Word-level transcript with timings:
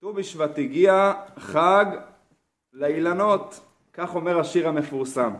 ט"ו 0.00 0.12
בשבט 0.12 0.58
הגיע 0.58 1.12
חג 1.38 1.86
לאילנות, 2.72 3.60
כך 3.92 4.14
אומר 4.14 4.40
השיר 4.40 4.68
המפורסם. 4.68 5.32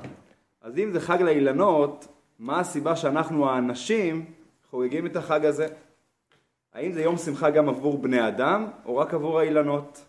אז 0.63 0.79
אם 0.79 0.91
זה 0.91 1.01
חג 1.01 1.23
לאילנות, 1.23 2.07
מה 2.39 2.61
הסיבה 2.61 2.97
שאנחנו 2.97 3.51
האנשים 3.51 4.25
חוגגים 4.71 5.07
את 5.07 5.17
החג 5.17 5.45
הזה? 5.45 5.69
האם 6.75 6.93
זה 6.93 7.03
יום 7.03 7.17
שמחה 7.17 7.51
גם 7.51 7.69
עבור 7.69 7.99
בני 7.99 8.29
אדם, 8.29 8.67
או 8.85 8.97
רק 8.97 9.15
עבור 9.15 9.39
האילנות? 9.39 10.05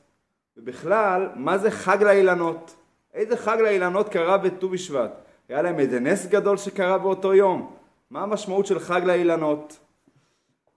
ובכלל, 0.57 1.29
מה 1.35 1.57
זה 1.57 1.71
חג 1.71 2.03
לאילנות? 2.03 2.75
איזה 3.13 3.37
חג 3.37 3.57
לאילנות 3.61 4.09
קרה 4.09 4.37
בט"ו 4.37 4.69
בשבט? 4.69 5.11
היה 5.49 5.61
להם 5.61 5.79
איזה 5.79 5.99
נס 5.99 6.25
גדול 6.25 6.57
שקרה 6.57 6.97
באותו 6.97 7.33
יום? 7.33 7.75
מה 8.09 8.23
המשמעות 8.23 8.65
של 8.65 8.79
חג 8.79 9.01
לאילנות? 9.05 9.79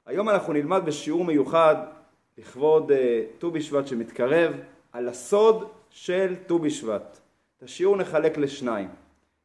היום 0.06 0.28
אנחנו 0.28 0.52
נלמד 0.52 0.82
בשיעור 0.84 1.24
מיוחד 1.24 1.76
לכבוד 2.38 2.92
אה, 2.92 3.24
ט"ו 3.38 3.50
בשבט 3.50 3.86
שמתקרב 3.86 4.52
על 4.92 5.08
הסוד 5.08 5.68
של 5.90 6.36
ט"ו 6.46 6.58
בשבט. 6.58 7.18
את 7.58 7.62
השיעור 7.62 7.96
נחלק 7.96 8.38
לשניים. 8.38 8.88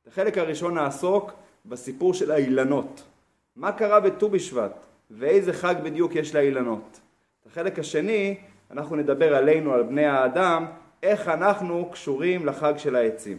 את 0.01 0.07
החלק 0.07 0.37
הראשון 0.37 0.73
נעסוק 0.73 1.31
בסיפור 1.65 2.13
של 2.13 2.31
האילנות. 2.31 3.03
מה 3.55 3.71
קרה 3.71 3.99
בט"ו 3.99 4.29
בשבט 4.29 4.71
ואיזה 5.11 5.53
חג 5.53 5.75
בדיוק 5.83 6.15
יש 6.15 6.35
לאילנות. 6.35 6.99
את 7.41 7.45
החלק 7.45 7.79
השני 7.79 8.37
אנחנו 8.71 8.95
נדבר 8.95 9.35
עלינו, 9.35 9.73
על 9.73 9.83
בני 9.83 10.05
האדם, 10.05 10.65
איך 11.03 11.27
אנחנו 11.27 11.89
קשורים 11.91 12.45
לחג 12.45 12.73
של 12.77 12.95
העצים. 12.95 13.37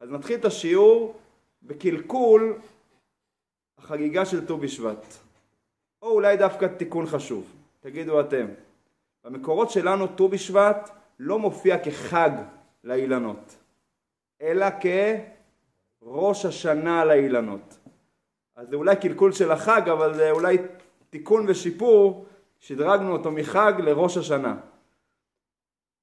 אז 0.00 0.10
נתחיל 0.10 0.38
את 0.38 0.44
השיעור 0.44 1.16
בקלקול 1.62 2.58
החגיגה 3.78 4.24
של 4.24 4.46
ט"ו 4.46 4.56
בשבט. 4.56 5.06
או 6.02 6.10
אולי 6.10 6.36
דווקא 6.36 6.66
תיקון 6.66 7.06
חשוב. 7.06 7.61
תגידו 7.82 8.20
אתם. 8.20 8.46
במקורות 9.24 9.70
שלנו 9.70 10.06
ט"ו 10.06 10.28
בשבט 10.28 10.90
לא 11.18 11.38
מופיע 11.38 11.78
כחג 11.78 12.30
לאילנות, 12.84 13.56
אלא 14.42 14.66
כראש 16.00 16.44
השנה 16.44 17.04
לאילנות. 17.04 17.78
אז 18.56 18.68
זה 18.68 18.76
אולי 18.76 18.96
קלקול 18.96 19.32
של 19.32 19.50
החג, 19.50 19.88
אבל 19.88 20.14
זה 20.14 20.30
אולי 20.30 20.58
תיקון 21.10 21.44
ושיפור, 21.48 22.26
שדרגנו 22.60 23.12
אותו 23.12 23.30
מחג 23.30 23.72
לראש 23.78 24.16
השנה. 24.16 24.56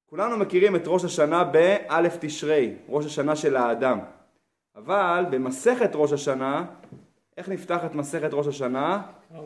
כולנו 0.09 0.37
מכירים 0.37 0.75
את 0.75 0.83
ראש 0.85 1.03
השנה 1.05 1.43
באלף 1.43 2.17
תשרי, 2.19 2.75
ראש 2.89 3.05
השנה 3.05 3.35
של 3.35 3.55
האדם. 3.55 3.99
אבל 4.75 5.25
במסכת 5.29 5.89
ראש 5.93 6.13
השנה, 6.13 6.65
איך 7.37 7.49
נפתחת 7.49 7.95
מסכת 7.95 8.29
ראש 8.33 8.47
השנה? 8.47 9.01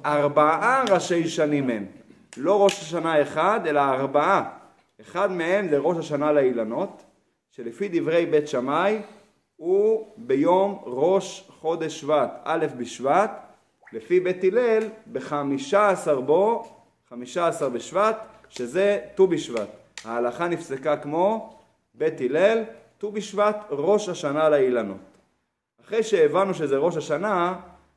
ארבעה 0.06 0.84
ראשי 0.90 1.28
שנים 1.28 1.70
הם. 1.70 2.03
לא 2.38 2.64
ראש 2.64 2.82
השנה 2.82 3.22
אחד, 3.22 3.60
אלא 3.66 3.80
ארבעה. 3.80 4.50
אחד 5.02 5.32
מהם 5.32 5.70
זה 5.70 5.78
ראש 5.78 5.98
השנה 5.98 6.32
לאילנות, 6.32 7.04
שלפי 7.52 7.90
דברי 7.92 8.26
בית 8.26 8.48
שמאי 8.48 9.02
הוא 9.58 10.14
ביום 10.18 10.84
ראש 10.86 11.50
חודש 11.60 12.02
שבט, 12.02 12.32
א' 12.44 12.66
בשבט, 12.78 13.32
לפי 13.94 14.20
בית 14.20 14.44
הלל 14.44 14.84
בחמישה 15.12 15.90
עשר 15.90 16.22
בו, 16.22 16.74
חמישה 17.10 17.48
עשר 17.48 17.70
בשבט, 17.70 18.18
שזה 18.50 19.00
ט"ו 19.16 19.28
בשבט. 19.28 19.70
ההלכה 20.06 20.48
נפסקה 20.48 20.98
כמו 20.98 21.60
בית 21.94 22.22
הלל, 22.22 22.64
ט"ו 22.98 23.12
בשבט, 23.12 23.58
ראש 23.70 24.10
השנה 24.10 24.50
לאילנות. 24.50 24.98
אחרי 25.86 26.04
שהבנו 26.04 26.54
שזה 26.54 26.78
ראש 26.78 26.98
השנה, 26.98 27.56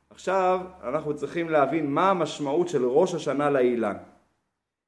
עכשיו 0.09 0.59
אנחנו 0.83 1.15
צריכים 1.15 1.49
להבין 1.49 1.91
מה 1.91 2.09
המשמעות 2.09 2.69
של 2.69 2.85
ראש 2.85 3.15
השנה 3.15 3.49
לאילן. 3.49 3.95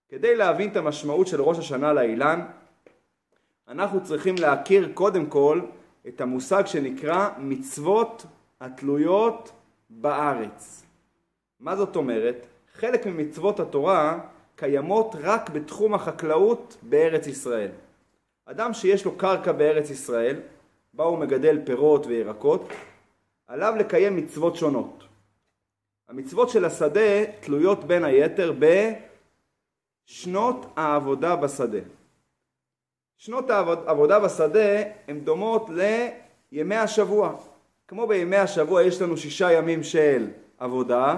כדי 0.09 0.35
להבין 0.35 0.71
את 0.71 0.75
המשמעות 0.75 1.27
של 1.27 1.41
ראש 1.41 1.59
השנה 1.59 1.93
לאילן, 1.93 2.45
אנחנו 3.67 4.03
צריכים 4.03 4.35
להכיר 4.39 4.91
קודם 4.93 5.25
כל 5.25 5.61
את 6.07 6.21
המושג 6.21 6.65
שנקרא 6.65 7.29
מצוות 7.37 8.25
התלויות 8.61 9.51
בארץ. 9.89 10.85
מה 11.59 11.75
זאת 11.75 11.95
אומרת? 11.95 12.45
חלק 12.73 13.05
ממצוות 13.05 13.59
התורה 13.59 14.19
קיימות 14.55 15.15
רק 15.19 15.49
בתחום 15.49 15.93
החקלאות 15.93 16.77
בארץ 16.81 17.27
ישראל. 17.27 17.71
אדם 18.45 18.73
שיש 18.73 19.05
לו 19.05 19.17
קרקע 19.17 19.51
בארץ 19.51 19.89
ישראל, 19.89 20.39
בה 20.93 21.03
הוא 21.03 21.17
מגדל 21.17 21.59
פירות 21.65 22.05
וירקות, 22.05 22.69
עליו 23.47 23.73
לקיים 23.79 24.15
מצוות 24.15 24.55
שונות. 24.55 25.03
המצוות 26.09 26.49
של 26.49 26.65
השדה 26.65 27.25
תלויות 27.39 27.83
בין 27.83 28.03
היתר 28.03 28.51
בשנות 30.09 30.65
העבודה 30.75 31.35
בשדה. 31.35 31.77
שנות 33.17 33.49
העבודה 33.49 34.19
בשדה 34.19 34.81
הן 35.07 35.19
דומות 35.19 35.69
לימי 36.51 36.75
השבוע. 36.75 37.35
כמו 37.87 38.07
בימי 38.07 38.37
השבוע 38.37 38.83
יש 38.83 39.01
לנו 39.01 39.17
שישה 39.17 39.51
ימים 39.51 39.83
של 39.83 40.27
עבודה, 40.57 41.15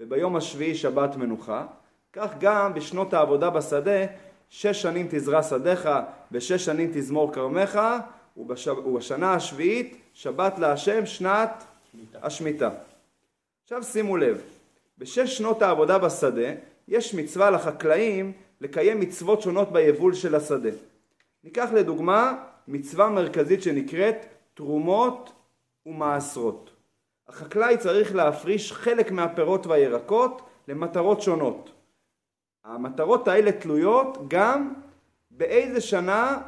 וביום 0.00 0.36
השביעי 0.36 0.74
שבת 0.74 1.16
מנוחה, 1.16 1.66
כך 2.12 2.30
גם 2.40 2.74
בשנות 2.74 3.14
העבודה 3.14 3.50
בשדה, 3.50 4.06
שש 4.50 4.82
שנים 4.82 5.06
תזרע 5.10 5.42
שדיך, 5.42 5.88
ושש 6.32 6.64
שנים 6.64 6.90
תזמור 6.94 7.32
כרמך, 7.32 7.80
ובשנה 8.36 9.34
השביעית 9.34 9.96
שבת 10.14 10.58
להשם 10.58 11.06
שנת 11.06 11.64
השמיטה. 12.22 12.70
עכשיו 13.62 13.82
שימו 13.82 14.16
לב, 14.16 14.42
בשש 14.98 15.38
שנות 15.38 15.62
העבודה 15.62 15.98
בשדה 15.98 16.50
יש 16.90 17.14
מצווה 17.14 17.50
לחקלאים 17.50 18.32
לקיים 18.60 19.00
מצוות 19.00 19.42
שונות 19.42 19.72
ביבול 19.72 20.14
של 20.14 20.34
השדה. 20.34 20.70
ניקח 21.44 21.70
לדוגמה 21.72 22.44
מצווה 22.68 23.08
מרכזית 23.08 23.62
שנקראת 23.62 24.26
תרומות 24.54 25.32
ומעשרות. 25.86 26.70
החקלאי 27.28 27.78
צריך 27.78 28.14
להפריש 28.14 28.72
חלק 28.72 29.10
מהפירות 29.10 29.66
והירקות 29.66 30.42
למטרות 30.68 31.22
שונות. 31.22 31.72
המטרות 32.64 33.28
האלה 33.28 33.52
תלויות 33.52 34.18
גם 34.28 34.74
באיזה 35.30 35.80
שנה 35.80 36.42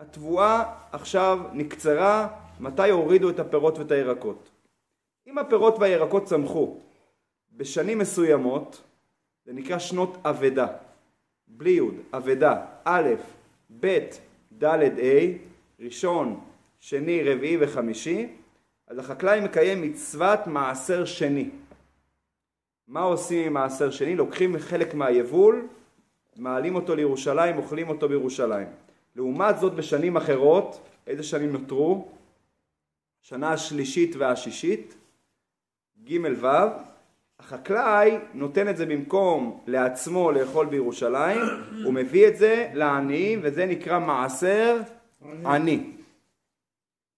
התבואה 0.00 0.74
עכשיו 0.92 1.38
נקצרה, 1.52 2.28
מתי 2.60 2.90
הורידו 2.90 3.30
את 3.30 3.38
הפירות 3.38 3.78
ואת 3.78 3.90
הירקות. 3.90 4.50
אם 5.26 5.38
הפירות 5.38 5.74
והירקות 5.78 6.24
צמחו 6.24 6.76
בשנים 7.52 7.98
מסוימות, 7.98 8.82
זה 9.48 9.54
נקרא 9.54 9.78
שנות 9.78 10.16
אבדה, 10.24 10.66
בלי 11.48 11.70
יוד, 11.70 11.94
אבדה, 12.12 12.64
א', 12.84 13.08
ב', 13.80 13.98
ד', 14.58 14.64
ה', 14.64 15.32
ראשון, 15.80 16.40
שני, 16.78 17.22
רביעי 17.22 17.56
וחמישי, 17.60 18.28
אז 18.86 18.98
החקלאי 18.98 19.40
מקיים 19.40 19.82
מצוות 19.82 20.46
מעשר 20.46 21.04
שני. 21.04 21.50
מה 22.88 23.00
עושים 23.00 23.46
עם 23.46 23.52
מעשר 23.52 23.90
שני? 23.90 24.16
לוקחים 24.16 24.58
חלק 24.58 24.94
מהיבול, 24.94 25.68
מעלים 26.36 26.74
אותו 26.74 26.94
לירושלים, 26.94 27.56
אוכלים 27.56 27.88
אותו 27.88 28.08
בירושלים. 28.08 28.68
לעומת 29.16 29.58
זאת 29.58 29.72
בשנים 29.72 30.16
אחרות, 30.16 30.80
איזה 31.06 31.22
שנים 31.22 31.52
נותרו? 31.52 32.08
שנה 33.20 33.52
השלישית 33.52 34.16
והשישית, 34.16 34.94
ג' 36.04 36.16
ו', 36.40 36.46
החקלאי 37.38 38.18
נותן 38.34 38.68
את 38.68 38.76
זה 38.76 38.86
במקום 38.86 39.60
לעצמו 39.66 40.32
לאכול 40.32 40.66
בירושלים, 40.66 41.40
הוא 41.84 41.94
מביא 41.94 42.28
את 42.28 42.36
זה 42.36 42.70
לעניים 42.74 43.40
וזה 43.42 43.66
נקרא 43.66 43.98
מעשר 43.98 44.80
עני. 45.46 45.90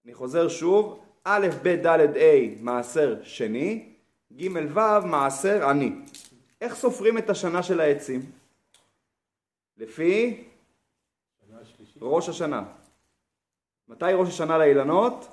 אני 0.05 0.15
חוזר 0.15 0.49
שוב, 0.49 1.05
א', 1.25 1.49
ב', 1.63 1.69
ד', 1.69 2.17
ה', 2.17 2.63
מעשר 2.63 3.23
שני, 3.23 3.93
ג' 4.33 4.49
ו', 4.77 5.07
מעשר 5.07 5.69
עני. 5.69 5.93
איך 6.61 6.75
סופרים 6.75 7.19
את 7.19 7.31
השנה 7.31 7.63
של 7.63 7.81
העצים? 7.81 8.21
לפי 9.77 10.45
ראש 12.01 12.29
השנה. 12.29 12.63
מתי 13.89 14.05
ראש 14.15 14.29
השנה 14.29 14.59
לאילנות? 14.59 15.29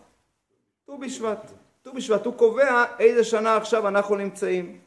ט"ו 0.85 0.97
בשבט. 0.97 1.51
ט"ו 1.87 1.93
בשבט 1.93 2.25
הוא 2.25 2.33
קובע 2.33 2.83
איזה 2.99 3.23
שנה 3.23 3.55
עכשיו 3.55 3.87
אנחנו 3.87 4.15
נמצאים. 4.15 4.77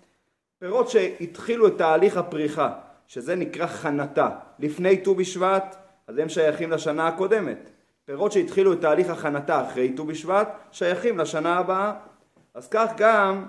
פירות 0.58 0.88
שהתחילו 0.90 1.66
את 1.66 1.78
תהליך 1.78 2.16
הפריחה, 2.16 2.72
שזה 3.06 3.34
נקרא 3.34 3.66
חנתה, 3.66 4.28
לפני 4.58 4.96
ט"ו 4.96 5.14
בשבט, 5.14 5.76
אז 6.06 6.18
הם 6.18 6.28
שייכים 6.28 6.70
לשנה 6.70 7.08
הקודמת. 7.08 7.70
פירות 8.04 8.32
שהתחילו 8.32 8.72
את 8.72 8.80
תהליך 8.80 9.10
הכנתה 9.10 9.66
אחרי 9.66 9.92
ט"ו 9.92 10.04
בשבט, 10.04 10.48
שייכים 10.72 11.18
לשנה 11.18 11.58
הבאה. 11.58 11.92
אז 12.54 12.68
כך 12.68 12.92
גם 12.96 13.44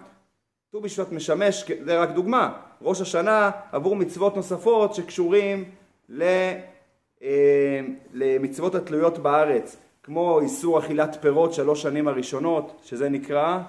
ט"ו 0.72 0.82
בשבט 0.82 1.12
משמש, 1.12 1.72
זה 1.86 2.00
רק 2.00 2.10
דוגמה, 2.10 2.54
ראש 2.82 3.02
השנה 3.02 3.52
עבור 3.72 3.96
מצוות 3.96 4.36
נוספות 4.36 4.96
שקשורים 4.96 5.72
אה, 6.22 7.82
למצוות 8.14 8.76
התלויות 8.76 9.18
בארץ. 9.18 9.78
כמו 10.04 10.40
איסור 10.40 10.80
אכילת 10.80 11.18
פירות 11.22 11.54
שלוש 11.54 11.82
שנים 11.82 12.08
הראשונות, 12.08 12.82
שזה 12.84 13.10
נקרא 13.10 13.60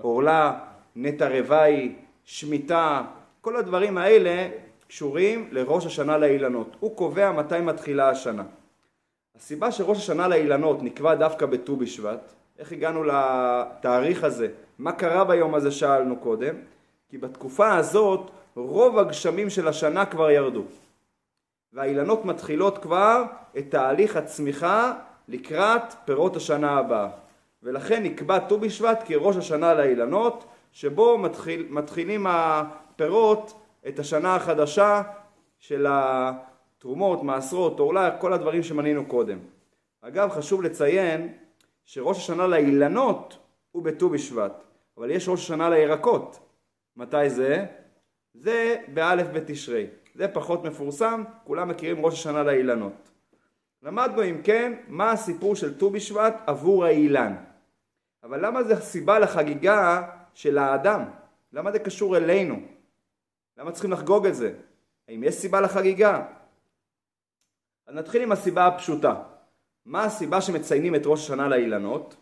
עורלה, 0.00 0.58
נטע 0.96 1.28
רוואי, 1.28 1.94
שמיטה, 2.24 3.02
כל 3.40 3.56
הדברים 3.56 3.98
האלה 3.98 4.48
קשורים 4.88 5.48
לראש 5.52 5.86
השנה 5.86 6.18
לאילנות. 6.18 6.76
הוא 6.80 6.96
קובע 6.96 7.32
מתי 7.32 7.60
מתחילה 7.60 8.08
השנה. 8.08 8.42
הסיבה 9.36 9.72
שראש 9.72 9.98
השנה 9.98 10.28
לאילנות 10.28 10.82
נקבע 10.82 11.14
דווקא 11.14 11.46
בט"ו 11.46 11.76
בשבט, 11.76 12.32
איך 12.58 12.72
הגענו 12.72 13.04
לתאריך 13.04 14.24
הזה, 14.24 14.48
מה 14.78 14.92
קרה 14.92 15.24
ביום 15.24 15.54
הזה 15.54 15.70
שאלנו 15.70 16.16
קודם, 16.16 16.54
כי 17.08 17.18
בתקופה 17.18 17.74
הזאת 17.74 18.30
רוב 18.56 18.98
הגשמים 18.98 19.50
של 19.50 19.68
השנה 19.68 20.06
כבר 20.06 20.30
ירדו. 20.30 20.62
והאילנות 21.72 22.24
מתחילות 22.24 22.78
כבר 22.78 23.24
את 23.58 23.64
תהליך 23.68 24.16
הצמיחה 24.16 24.94
לקראת 25.28 25.82
פירות 26.04 26.36
השנה 26.36 26.78
הבאה. 26.78 27.08
ולכן 27.62 28.02
נקבע 28.02 28.38
ט"ו 28.38 28.58
בשבט 28.58 29.02
כראש 29.06 29.36
השנה 29.36 29.74
לאילנות, 29.74 30.44
שבו 30.72 31.18
מתחיל, 31.18 31.66
מתחילים 31.70 32.26
הפירות 32.28 33.60
את 33.88 33.98
השנה 33.98 34.36
החדשה 34.36 35.02
של 35.58 35.86
התרומות, 35.88 37.22
מעשרות, 37.22 37.80
עורלה, 37.80 38.16
כל 38.18 38.32
הדברים 38.32 38.62
שמנינו 38.62 39.06
קודם. 39.06 39.38
אגב, 40.02 40.30
חשוב 40.30 40.62
לציין 40.62 41.32
שראש 41.84 42.18
השנה 42.18 42.46
לאילנות 42.46 43.38
הוא 43.72 43.82
בט"ו 43.82 44.08
בשבט, 44.08 44.64
אבל 44.98 45.10
יש 45.10 45.28
ראש 45.28 45.40
השנה 45.40 45.70
לירקות. 45.70 46.38
מתי 46.96 47.30
זה? 47.30 47.66
זה 48.34 48.76
באלף 48.94 49.26
בתשרי. 49.32 49.86
זה 50.14 50.28
פחות 50.28 50.64
מפורסם, 50.64 51.24
כולם 51.44 51.68
מכירים 51.68 52.06
ראש 52.06 52.14
השנה 52.14 52.42
לאילנות. 52.42 53.10
למדנו 53.84 54.24
אם 54.24 54.40
כן 54.44 54.72
מה 54.88 55.10
הסיפור 55.10 55.56
של 55.56 55.78
ט"ו 55.78 55.90
בשבט 55.90 56.34
עבור 56.46 56.84
האילן. 56.84 57.34
אבל 58.22 58.46
למה 58.46 58.62
זה 58.62 58.80
סיבה 58.80 59.18
לחגיגה 59.18 60.02
של 60.34 60.58
האדם? 60.58 61.04
למה 61.52 61.72
זה 61.72 61.78
קשור 61.78 62.16
אלינו? 62.16 62.56
למה 63.56 63.72
צריכים 63.72 63.92
לחגוג 63.92 64.26
את 64.26 64.34
זה? 64.34 64.52
האם 65.08 65.24
יש 65.24 65.34
סיבה 65.34 65.60
לחגיגה? 65.60 66.24
אז 67.86 67.94
נתחיל 67.94 68.22
עם 68.22 68.32
הסיבה 68.32 68.66
הפשוטה. 68.66 69.14
מה 69.86 70.04
הסיבה 70.04 70.40
שמציינים 70.40 70.94
את 70.94 71.02
ראש 71.04 71.24
השנה 71.24 71.48
לאילנות? 71.48 72.16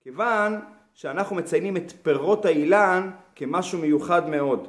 כיוון 0.00 0.60
שאנחנו 0.94 1.36
מציינים 1.36 1.76
את 1.76 1.92
פירות 2.02 2.44
האילן 2.44 3.10
כמשהו 3.36 3.78
מיוחד 3.78 4.28
מאוד. 4.28 4.68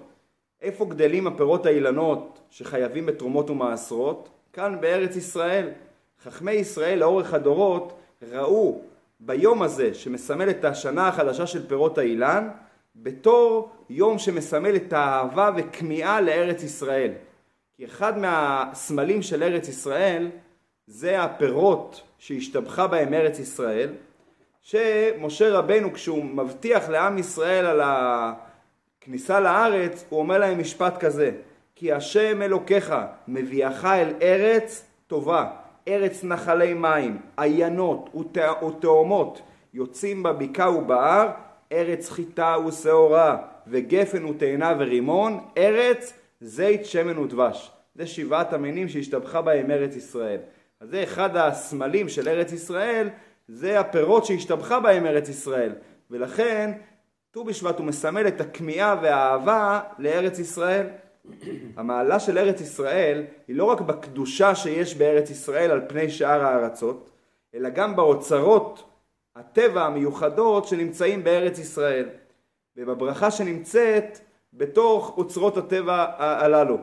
איפה 0.62 0.86
גדלים 0.86 1.28
הפירות 1.28 1.66
האילנות 1.66 2.40
שחייבים 2.50 3.06
בתרומות 3.06 3.50
ומעשרות? 3.50 4.30
כאן 4.54 4.82
בארץ 4.82 5.16
ישראל. 5.16 5.70
חכמי 6.24 6.52
ישראל 6.52 7.00
לאורך 7.00 7.34
הדורות 7.34 8.00
ראו 8.32 8.82
ביום 9.20 9.62
הזה 9.62 9.94
שמסמל 9.94 10.50
את 10.50 10.66
השנה 10.66 11.08
החדשה 11.08 11.48
של 11.48 11.68
פירות 11.68 11.98
האילן 11.98 12.50
בתור 12.96 13.70
יום 13.90 14.20
שמסמל 14.20 14.76
את 14.76 14.94
האהבה 14.94 15.52
וכמיהה 15.58 16.22
לארץ 16.22 16.64
ישראל. 16.64 17.12
כי 17.78 17.86
אחד 17.86 18.18
מהסמלים 18.18 19.22
של 19.22 19.44
ארץ 19.44 19.68
ישראל 19.68 20.30
זה 20.88 21.22
הפירות 21.22 22.02
שהשתבחה 22.18 22.88
בהם 22.88 23.14
ארץ 23.14 23.40
ישראל, 23.40 23.90
שמשה 24.62 25.50
רבנו 25.50 25.94
כשהוא 25.94 26.26
מבטיח 26.26 26.90
לעם 26.90 27.18
ישראל 27.18 27.66
על 27.66 27.82
הכניסה 27.84 29.40
לארץ, 29.40 30.06
הוא 30.10 30.20
אומר 30.20 30.38
להם 30.38 30.60
משפט 30.60 30.98
כזה, 30.98 31.32
כי 31.76 31.92
השם 31.92 32.42
אלוקיך 32.42 32.96
מביאך 33.28 33.86
אל 33.86 34.14
ארץ 34.22 34.86
טובה, 35.08 35.52
ארץ 35.88 36.24
נחלי 36.24 36.74
מים, 36.74 37.18
עיינות 37.38 38.10
ותאומות, 38.68 39.42
יוצאים 39.74 40.24
בבקעה 40.24 40.78
ובהר, 40.78 41.30
ארץ 41.72 42.10
חיטה 42.10 42.56
ושעורה, 42.68 43.38
וגפן 43.68 44.26
ותאנה 44.26 44.74
ורימון, 44.80 45.40
ארץ 45.58 46.14
זית 46.42 46.86
שמן 46.86 47.18
ודבש. 47.18 47.72
זה 47.96 48.08
שבעת 48.08 48.54
המינים 48.54 48.90
שהשתבחה 48.90 49.42
בהם 49.42 49.72
ארץ 49.72 49.96
ישראל. 49.96 50.40
אז 50.80 50.90
זה 50.90 51.04
אחד 51.04 51.38
הסמלים 51.38 52.10
של 52.10 52.30
ארץ 52.30 52.52
ישראל, 52.52 53.10
זה 53.48 53.80
הפירות 53.80 54.26
שהשתבחה 54.26 54.80
בהם 54.80 55.06
ארץ 55.06 55.30
ישראל. 55.30 55.72
ולכן 56.12 56.72
ט"ו 57.32 57.44
בשבט 57.44 57.80
הוא 57.80 57.86
מסמל 57.86 58.28
את 58.28 58.42
הכמיהה 58.42 58.96
והאהבה 59.02 59.80
לארץ 60.00 60.40
ישראל. 60.40 60.88
המעלה 61.78 62.20
של 62.20 62.38
ארץ 62.38 62.62
ישראל 62.62 63.24
היא 63.48 63.56
לא 63.56 63.64
רק 63.64 63.82
בקדושה 63.82 64.56
שיש 64.56 64.96
בארץ 64.96 65.30
ישראל 65.30 65.72
על 65.72 65.82
פני 65.88 66.10
שאר 66.10 66.42
הארצות, 66.42 67.10
אלא 67.56 67.70
גם 67.70 67.96
באוצרות 67.96 68.90
הטבע 69.36 69.86
המיוחדות 69.86 70.68
שנמצאים 70.68 71.24
בארץ 71.24 71.60
ישראל, 71.60 72.10
ובברכה 72.78 73.32
שנמצאת 73.32 74.20
בתוך 74.54 75.18
אוצרות 75.18 75.58
הטבע 75.58 76.06
הללו. 76.18 76.78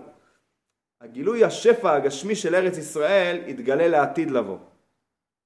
הגילוי 1.01 1.45
השפע 1.45 1.93
הגשמי 1.93 2.35
של 2.35 2.55
ארץ 2.55 2.79
ישראל 2.79 3.41
יתגלה 3.47 3.89
לעתיד 3.89 4.31
לבוא. 4.31 4.59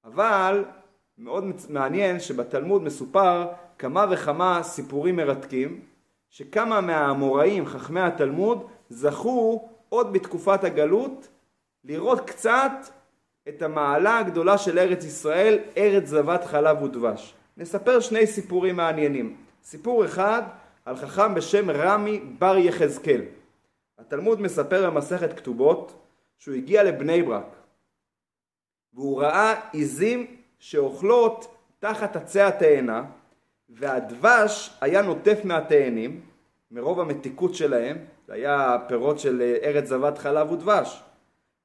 אבל 0.05 0.65
מאוד 1.17 1.43
מעניין 1.69 2.19
שבתלמוד 2.19 2.83
מסופר 2.83 3.47
כמה 3.77 4.05
וכמה 4.11 4.59
סיפורים 4.63 5.15
מרתקים, 5.15 5.81
שכמה 6.29 6.81
מהאמוראים, 6.81 7.65
חכמי 7.65 8.01
התלמוד, 8.01 8.67
זכו 8.89 9.69
עוד 9.89 10.13
בתקופת 10.13 10.63
הגלות 10.63 11.27
לראות 11.83 12.29
קצת 12.29 12.71
את 13.49 13.61
המעלה 13.61 14.19
הגדולה 14.19 14.57
של 14.57 14.79
ארץ 14.79 15.03
ישראל, 15.03 15.59
ארץ 15.77 16.07
זבת 16.07 16.45
חלב 16.45 16.81
ודבש. 16.81 17.33
נספר 17.57 17.99
שני 17.99 18.27
סיפורים 18.27 18.75
מעניינים. 18.75 19.37
סיפור 19.63 20.05
אחד 20.05 20.41
על 20.85 20.95
חכם 20.95 21.35
בשם 21.35 21.69
רמי 21.69 22.19
בר 22.39 22.57
יחזקאל. 22.57 23.21
התלמוד 23.99 24.41
מספר 24.41 24.89
במסכת 24.89 25.37
כתובות 25.37 25.93
שהוא 26.37 26.55
הגיע 26.55 26.83
לבני 26.83 27.23
ברק 27.23 27.55
והוא 28.93 29.21
ראה 29.21 29.69
עיזים 29.73 30.37
שאוכלות 30.59 31.55
תחת 31.79 32.15
עצי 32.15 32.41
התאנה 32.41 33.03
והדבש 33.69 34.77
היה 34.81 35.01
נוטף 35.01 35.39
מהתאנים 35.43 36.21
מרוב 36.71 36.99
המתיקות 36.99 37.55
שלהם, 37.55 37.97
זה 38.27 38.33
היה 38.33 38.77
פירות 38.87 39.19
של 39.19 39.55
ארץ 39.63 39.85
זבת 39.85 40.17
חלב 40.17 40.51
ודבש 40.51 41.03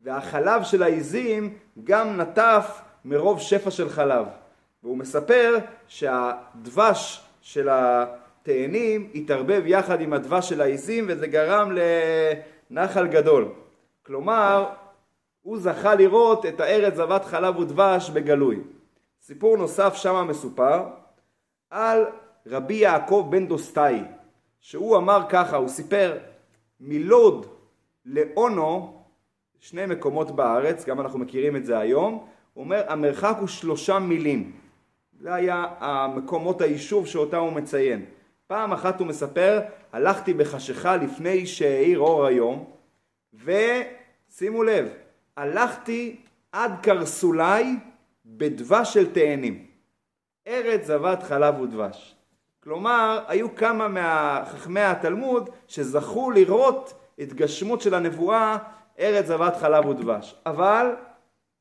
והחלב 0.01 0.63
של 0.63 0.83
העיזים 0.83 1.55
גם 1.85 2.21
נטף 2.21 2.81
מרוב 3.05 3.41
שפע 3.41 3.71
של 3.71 3.89
חלב 3.89 4.27
והוא 4.83 4.99
מספר 4.99 5.59
שהדבש 5.89 7.25
של 7.41 7.69
התאנים 7.71 9.11
התערבב 9.15 9.63
יחד 9.67 10.01
עם 10.01 10.13
הדבש 10.13 10.49
של 10.49 10.61
העיזים 10.61 11.05
וזה 11.09 11.27
גרם 11.27 11.73
לנחל 12.71 13.07
גדול. 13.07 13.49
כלומר, 14.07 14.69
הוא 15.43 15.59
זכה 15.59 15.95
לראות 15.95 16.47
את 16.47 16.61
הארץ 16.61 16.95
זבת 16.95 17.25
חלב 17.25 17.59
ודבש 17.59 18.11
בגלוי. 18.11 18.61
סיפור 19.21 19.57
נוסף 19.57 19.95
שמה 19.95 20.25
מסופר 20.25 20.83
על 21.71 22.05
רבי 22.47 22.75
יעקב 22.75 23.27
בן 23.31 23.47
דוסטאי, 23.47 24.03
שהוא 24.61 24.97
אמר 24.97 25.23
ככה, 25.29 25.57
הוא 25.57 25.69
סיפר 25.69 26.19
מלוד 26.85 27.47
לאונו, 28.05 29.03
שני 29.59 29.87
מקומות 29.87 30.31
בארץ, 30.31 30.85
גם 30.85 31.01
אנחנו 31.01 31.19
מכירים 31.19 31.57
את 31.57 31.65
זה 31.65 31.79
היום, 31.79 32.27
הוא 32.55 32.65
אומר 32.65 32.85
המרחק 32.89 33.37
הוא 33.41 33.49
שלושה 33.49 33.99
מילים. 33.99 34.53
זה 35.21 35.35
היה 35.35 35.67
המקומות 35.79 36.61
היישוב 36.61 37.07
שאותם 37.07 37.39
הוא 37.39 37.53
מציין. 37.53 38.05
פעם 38.47 38.73
אחת 38.73 39.01
הוא 39.01 39.07
מספר, 39.07 39.61
הלכתי 39.93 40.35
בחשיכה 40.35 40.97
לפני 40.97 41.47
שהאיר 41.47 41.99
אור 41.99 42.27
היום, 42.27 42.65
ושימו 43.35 44.63
לב, 44.63 44.89
הלכתי 45.37 46.17
עד 46.53 46.73
קרסולי 46.83 47.65
בדבש 48.27 48.95
של 48.95 49.13
תאנים. 49.13 49.67
ארץ 50.47 50.87
זבת 50.87 51.23
חלב 51.23 51.61
ודבש. 51.61 52.17
כלומר, 52.65 53.21
היו 53.29 53.55
כמה 53.57 53.89
מחכמי 53.89 54.81
התלמוד 54.81 55.51
שזכו 55.69 56.31
לראות 56.31 56.95
התגשמות 57.19 57.81
של 57.81 57.95
הנבואה 57.95 58.57
ארץ 59.01 59.27
זבת 59.27 59.57
חלב 59.57 59.87
ודבש. 59.87 60.35
אבל 60.47 60.95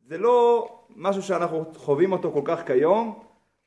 זה 0.08 0.18
לא 0.18 0.68
משהו 0.96 1.22
שאנחנו 1.22 1.66
חווים 1.76 2.12
אותו 2.12 2.32
כל 2.32 2.42
כך 2.46 2.68
כיום. 2.68 3.20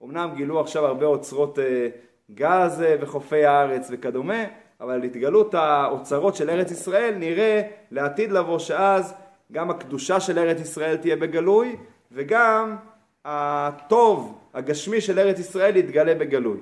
אמנם 0.04 0.30
גילו 0.36 0.60
עכשיו 0.60 0.86
הרבה 0.86 1.06
אוצרות 1.06 1.58
אה, 1.58 1.88
גז 2.34 2.84
וחופי 3.00 3.44
הארץ 3.44 3.88
וכדומה, 3.90 4.44
אבל 4.80 5.02
התגלות 5.02 5.54
האוצרות 5.54 6.36
של 6.36 6.50
ארץ 6.50 6.70
ישראל 6.70 7.14
נראה 7.14 7.62
לעתיד 7.90 8.32
לבוא 8.32 8.58
שאז 8.58 9.14
גם 9.52 9.70
הקדושה 9.70 10.20
של 10.20 10.38
ארץ 10.38 10.60
ישראל 10.60 10.96
תהיה 10.96 11.16
בגלוי 11.16 11.76
וגם 12.12 12.76
הטוב 13.24 14.38
הגשמי 14.54 15.00
של 15.00 15.18
ארץ 15.18 15.38
ישראל 15.38 15.76
יתגלה 15.76 16.14
בגלוי. 16.14 16.58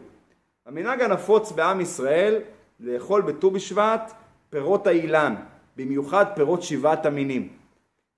המנהג 0.66 1.02
הנפוץ 1.02 1.52
בעם 1.52 1.80
ישראל 1.80 2.40
לאכול 2.80 3.22
בט"ו 3.22 3.50
בשבט 3.50 4.12
פירות 4.50 4.86
האילן, 4.86 5.34
במיוחד 5.76 6.24
פירות 6.34 6.62
שבעת 6.62 7.06
המינים. 7.06 7.48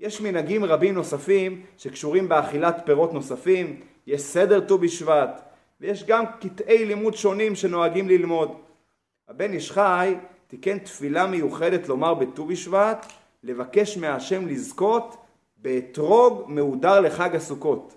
יש 0.00 0.20
מנהגים 0.20 0.64
רבים 0.64 0.94
נוספים 0.94 1.62
שקשורים 1.76 2.28
באכילת 2.28 2.82
פירות 2.84 3.12
נוספים, 3.12 3.80
יש 4.06 4.20
סדר 4.20 4.60
ט"ו 4.60 4.78
בשבט, 4.78 5.42
ויש 5.80 6.04
גם 6.04 6.24
קטעי 6.40 6.84
לימוד 6.84 7.14
שונים 7.14 7.54
שנוהגים 7.54 8.08
ללמוד. 8.08 8.52
הבן 9.28 9.52
איש 9.52 9.72
חי 9.72 10.14
תיקן 10.46 10.78
תפילה 10.78 11.26
מיוחדת 11.26 11.88
לומר 11.88 12.14
בט"ו 12.14 12.46
בשבט 12.46 13.06
לבקש 13.42 13.98
מהשם 13.98 14.48
לזכות 14.48 15.16
באתרוג 15.56 16.44
מהודר 16.46 17.00
לחג 17.00 17.36
הסוכות. 17.36 17.94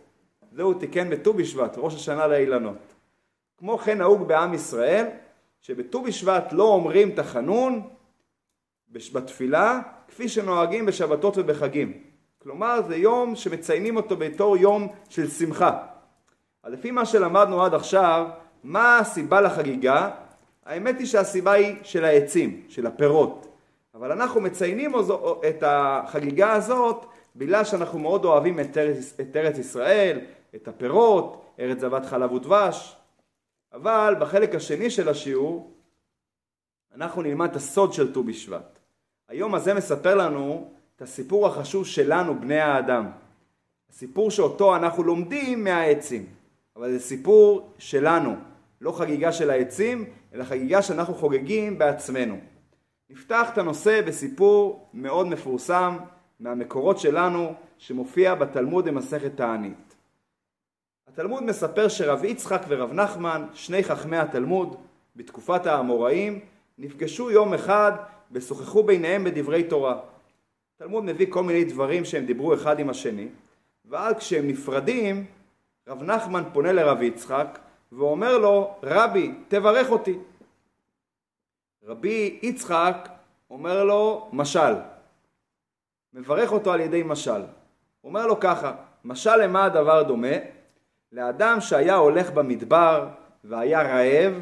זהו 0.51 0.73
תיקן 0.73 1.09
בט"ו 1.09 1.33
בשבט, 1.33 1.77
ראש 1.77 1.95
השנה 1.95 2.27
לאילנות. 2.27 2.96
כמו 3.57 3.77
כן 3.77 3.97
נהוג 3.97 4.27
בעם 4.27 4.53
ישראל, 4.53 5.05
שבט"ו 5.61 6.01
בשבט 6.01 6.47
לא 6.51 6.63
אומרים 6.63 7.11
תחנון 7.11 7.81
בתפילה, 8.89 9.79
כפי 10.07 10.29
שנוהגים 10.29 10.85
בשבתות 10.85 11.37
ובחגים. 11.37 11.93
כלומר, 12.43 12.81
זה 12.87 12.95
יום 12.95 13.35
שמציינים 13.35 13.97
אותו 13.97 14.17
בתור 14.17 14.57
יום 14.57 14.87
של 15.09 15.29
שמחה. 15.29 15.77
אז 16.63 16.73
לפי 16.73 16.91
מה 16.91 17.05
שלמדנו 17.05 17.63
עד 17.63 17.73
עכשיו, 17.73 18.27
מה 18.63 18.99
הסיבה 18.99 19.41
לחגיגה? 19.41 20.09
האמת 20.65 20.99
היא 20.99 21.07
שהסיבה 21.07 21.51
היא 21.51 21.75
של 21.83 22.05
העצים, 22.05 22.61
של 22.69 22.87
הפירות. 22.87 23.47
אבל 23.95 24.11
אנחנו 24.11 24.41
מציינים 24.41 24.93
את 25.49 25.63
החגיגה 25.65 26.53
הזאת 26.53 27.05
בגלל 27.35 27.63
שאנחנו 27.63 27.99
מאוד 27.99 28.25
אוהבים 28.25 28.59
את 28.59 29.35
ארץ, 29.35 29.57
ישראל, 29.57 30.19
את 30.55 30.67
הפירות, 30.67 31.45
ארץ 31.59 31.79
זבת 31.79 32.05
חלב 32.05 32.31
ודבש. 32.31 32.95
אבל 33.81 34.15
בחלק 34.19 34.55
השני 34.55 34.89
של 34.89 35.10
השיעור 35.10 35.72
אנחנו 36.96 37.22
נלמד 37.22 37.50
את 37.50 37.55
הסוד 37.55 37.93
של 37.93 38.13
ט"ו 38.13 38.24
בשבט. 38.24 38.79
היום 39.27 39.55
הזה 39.55 39.74
מספר 39.74 40.15
לנו 40.15 40.72
את 40.96 41.01
הסיפור 41.01 41.48
החשוב 41.48 41.86
שלנו, 41.86 42.41
בני 42.41 42.60
האדם. 42.60 43.10
הסיפור 43.89 44.31
שאותו 44.31 44.75
אנחנו 44.75 45.03
לומדים 45.03 45.63
מהעצים, 45.63 46.25
אבל 46.75 46.91
זה 46.91 47.00
סיפור 47.00 47.72
שלנו, 47.77 48.36
לא 48.81 48.91
חגיגה 48.91 49.31
של 49.31 49.50
העצים, 49.50 50.05
אלא 50.34 50.43
חגיגה 50.43 50.81
שאנחנו 50.81 51.13
חוגגים 51.13 51.77
בעצמנו. 51.77 52.38
נפתח 53.10 53.50
את 53.53 53.57
הנושא 53.57 54.01
בסיפור 54.01 54.89
מאוד 54.93 55.27
מפורסם 55.27 55.98
מהמקורות 56.39 57.00
שלנו, 57.00 57.53
שמופיע 57.77 58.36
בתלמוד 58.36 58.86
במסכת 58.86 59.31
תענית. 59.36 59.87
התלמוד 61.17 61.43
מספר 61.43 61.88
שרב 61.88 62.25
יצחק 62.25 62.62
ורב 62.67 62.93
נחמן, 62.93 63.45
שני 63.53 63.83
חכמי 63.83 64.17
התלמוד, 64.17 64.75
בתקופת 65.15 65.65
האמוראים, 65.65 66.39
נפגשו 66.77 67.31
יום 67.31 67.53
אחד 67.53 67.91
ושוחחו 68.31 68.83
ביניהם 68.83 69.24
בדברי 69.24 69.63
תורה. 69.63 70.00
התלמוד 70.75 71.03
מביא 71.03 71.27
כל 71.29 71.43
מיני 71.43 71.63
דברים 71.63 72.05
שהם 72.05 72.25
דיברו 72.25 72.53
אחד 72.53 72.79
עם 72.79 72.89
השני, 72.89 73.27
ואז 73.86 74.15
כשהם 74.15 74.47
נפרדים, 74.47 75.25
רב 75.88 76.03
נחמן 76.03 76.43
פונה 76.53 76.71
לרב 76.71 77.01
יצחק 77.01 77.59
ואומר 77.91 78.38
לו, 78.38 78.75
רבי, 78.83 79.31
תברך 79.47 79.89
אותי. 79.89 80.19
רבי 81.83 82.39
יצחק 82.41 83.09
אומר 83.50 83.83
לו, 83.83 84.29
משל. 84.33 84.74
מברך 86.13 86.51
אותו 86.51 86.74
על 86.74 86.79
ידי 86.79 87.03
משל. 87.05 87.41
אומר 88.03 88.27
לו 88.27 88.39
ככה, 88.39 88.75
משל 89.05 89.36
למה 89.36 89.65
הדבר 89.65 90.03
דומה? 90.03 90.56
לאדם 91.11 91.61
שהיה 91.61 91.95
הולך 91.95 92.31
במדבר 92.31 93.09
והיה 93.43 93.81
רעב, 93.81 94.33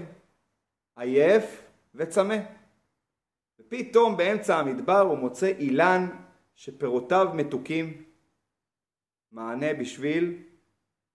עייף 0.95 1.63
וצמא. 1.95 2.37
ופתאום 3.59 4.17
באמצע 4.17 4.57
המדבר 4.57 4.99
הוא 4.99 5.17
מוצא 5.17 5.47
אילן 5.47 6.07
שפירותיו 6.55 7.27
מתוקים. 7.33 8.03
מענה 9.31 9.73
בשביל 9.73 10.43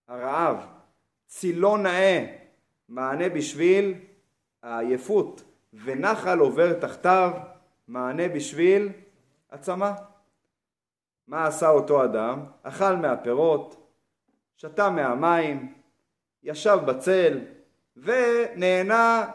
הרעב. 0.08 0.66
צילו 1.26 1.76
נאה, 1.76 2.36
מענה 2.88 3.28
בשביל 3.28 3.94
העייפות. 4.62 5.42
ונחל 5.72 6.38
עובר 6.38 6.80
תחתיו, 6.80 7.30
מענה 7.88 8.28
בשביל 8.28 8.88
הצמא. 9.50 9.90
מה 11.26 11.46
עשה 11.46 11.68
אותו 11.68 12.04
אדם? 12.04 12.44
אכל 12.62 12.96
מהפירות, 12.96 13.79
שתה 14.60 14.90
מהמים, 14.90 15.74
ישב 16.42 16.78
בצל 16.86 17.40
ונהנה 17.96 19.30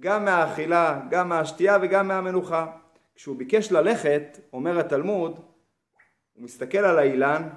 גם 0.00 0.24
מהאכילה, 0.24 1.00
גם 1.10 1.28
מהשתייה 1.28 1.78
וגם 1.82 2.08
מהמנוחה. 2.08 2.66
כשהוא 3.14 3.36
ביקש 3.36 3.72
ללכת, 3.72 4.38
אומר 4.52 4.78
התלמוד, 4.78 5.40
הוא 6.32 6.44
מסתכל 6.44 6.78
על 6.78 6.98
האילן 6.98 7.48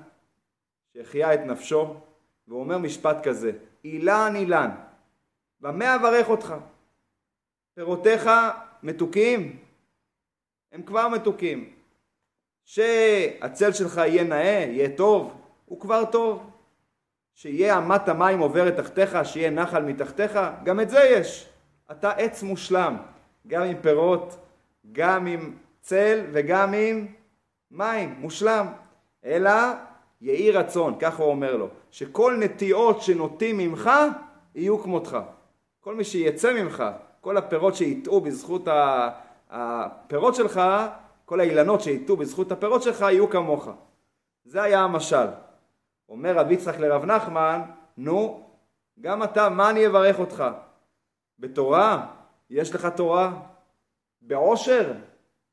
שהחיה 0.94 1.34
את 1.34 1.40
נפשו 1.40 1.96
ואומר 2.48 2.78
משפט 2.78 3.28
כזה, 3.28 3.52
אילן 3.84 4.34
אילן, 4.36 4.70
במה 5.60 5.96
אברך 5.96 6.30
אותך? 6.30 6.56
פירותיך 7.74 8.30
מתוקים? 8.84 9.60
הם 10.72 10.84
כבר 10.84 11.08
מתוקים. 11.08 11.74
שהצל 12.66 13.72
שלך 13.74 13.98
יהיה 13.98 14.24
נאה, 14.24 14.66
יהיה 14.68 14.98
טוב, 14.98 15.42
הוא 15.66 15.80
כבר 15.80 16.06
טוב. 16.12 16.51
שיהיה 17.42 17.78
אמת 17.78 18.10
המים 18.10 18.40
עוברת 18.40 18.76
תחתיך, 18.78 19.18
שיהיה 19.24 19.50
נחל 19.50 19.84
מתחתיך, 19.84 20.40
גם 20.64 20.80
את 20.80 20.90
זה 20.90 21.00
יש. 21.00 21.50
אתה 21.92 22.12
עץ 22.12 22.44
מושלם, 22.44 22.98
גם 23.48 23.62
עם 23.62 23.78
פירות, 23.82 24.38
גם 24.92 25.26
עם 25.26 25.54
צל 25.82 26.22
וגם 26.32 26.74
עם 26.74 27.08
מים, 27.72 28.16
מושלם. 28.20 28.68
אלא 29.26 29.52
יהי 30.22 30.52
רצון, 30.52 31.00
ככה 31.00 31.24
הוא 31.24 31.32
אומר 31.32 31.56
לו, 31.56 31.68
שכל 31.92 32.38
נטיעות 32.40 33.02
שנוטים 33.02 33.58
ממך 33.58 33.90
יהיו 34.56 34.80
כמותך. 34.80 35.18
כל 35.80 35.96
מי 35.96 36.04
שיצא 36.04 36.54
ממך, 36.54 36.84
כל 37.22 37.38
הפירות 37.38 37.76
שיטעו 37.76 38.22
בזכות 38.22 38.68
הפירות 39.50 40.36
שלך, 40.36 40.62
כל 41.26 41.40
האילנות 41.40 41.82
שיטעו 41.82 42.18
בזכות 42.18 42.52
הפירות 42.52 42.84
שלך 42.84 43.02
יהיו 43.02 43.30
כמוך. 43.30 43.70
זה 44.46 44.62
היה 44.64 44.80
המשל. 44.80 45.28
אומר 46.12 46.38
רב 46.38 46.52
יצחק 46.52 46.80
לרב 46.80 47.06
נחמן, 47.06 47.62
נו, 47.98 48.50
גם 49.00 49.24
אתה, 49.24 49.50
מה 49.50 49.70
אני 49.70 49.88
אברך 49.88 50.20
אותך? 50.20 50.44
בתורה? 51.40 52.08
יש 52.50 52.76
לך 52.76 52.86
תורה? 52.86 53.42
בעושר? 54.22 54.94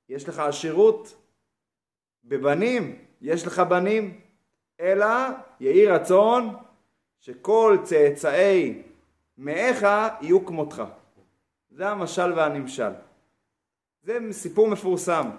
יש 0.08 0.28
לך 0.28 0.38
עשירות? 0.38 1.16
בבנים? 2.24 2.98
יש 3.20 3.46
לך 3.46 3.58
בנים? 3.58 4.20
אלא 4.80 5.06
יהי 5.60 5.86
רצון 5.86 6.56
שכל 7.20 7.78
צאצאי 7.82 8.82
מאיך 9.38 9.86
יהיו 10.20 10.46
כמותך. 10.46 10.82
זה 11.70 11.88
המשל 11.88 12.32
והנמשל. 12.32 12.90
זה 14.02 14.18
סיפור 14.30 14.68
מפורסם. 14.68 15.30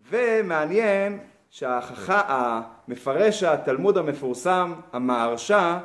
ומעניין 0.00 1.18
שהמפרש 1.52 3.42
התלמוד 3.42 3.98
המפורסם, 3.98 4.72
המהרש"א, 4.92 5.78